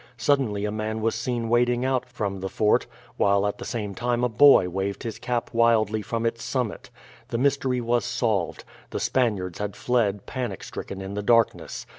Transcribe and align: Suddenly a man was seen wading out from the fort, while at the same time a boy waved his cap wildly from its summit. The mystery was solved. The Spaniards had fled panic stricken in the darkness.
Suddenly 0.17 0.65
a 0.65 0.71
man 0.71 0.99
was 1.01 1.13
seen 1.13 1.47
wading 1.47 1.85
out 1.85 2.07
from 2.07 2.39
the 2.39 2.49
fort, 2.49 2.87
while 3.17 3.45
at 3.45 3.59
the 3.59 3.65
same 3.65 3.93
time 3.93 4.23
a 4.23 4.29
boy 4.29 4.67
waved 4.67 5.03
his 5.03 5.19
cap 5.19 5.53
wildly 5.53 6.01
from 6.01 6.25
its 6.25 6.43
summit. 6.43 6.89
The 7.27 7.37
mystery 7.37 7.81
was 7.81 8.03
solved. 8.03 8.63
The 8.89 8.99
Spaniards 8.99 9.59
had 9.59 9.75
fled 9.75 10.25
panic 10.25 10.63
stricken 10.63 11.01
in 11.01 11.13
the 11.13 11.21
darkness. 11.21 11.85